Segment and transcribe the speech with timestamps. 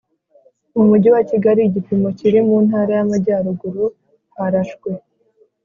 [0.75, 3.85] Mu mujyi wa Kigali igipimo kiri mu ntara y Amajyaruguru
[4.35, 4.89] harashwe